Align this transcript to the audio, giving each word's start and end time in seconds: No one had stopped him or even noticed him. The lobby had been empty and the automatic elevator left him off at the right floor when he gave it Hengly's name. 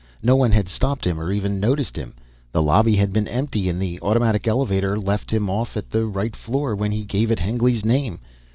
No 0.23 0.35
one 0.35 0.51
had 0.51 0.67
stopped 0.67 1.05
him 1.05 1.19
or 1.19 1.31
even 1.31 1.59
noticed 1.59 1.95
him. 1.95 2.15
The 2.53 2.63
lobby 2.63 2.95
had 2.95 3.13
been 3.13 3.27
empty 3.27 3.69
and 3.69 3.79
the 3.79 3.99
automatic 4.01 4.47
elevator 4.47 4.97
left 4.99 5.29
him 5.29 5.47
off 5.47 5.77
at 5.77 5.91
the 5.91 6.07
right 6.07 6.35
floor 6.35 6.75
when 6.75 6.91
he 6.91 7.03
gave 7.03 7.29
it 7.29 7.37
Hengly's 7.37 7.85
name. 7.85 8.19